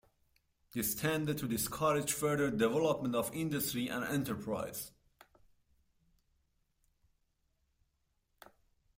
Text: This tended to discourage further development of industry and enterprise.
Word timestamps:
This 0.71 0.95
tended 0.95 1.37
to 1.37 1.47
discourage 1.47 2.11
further 2.11 2.49
development 2.49 3.13
of 3.15 3.31
industry 3.35 3.87
and 3.87 4.03
enterprise. 4.03 4.89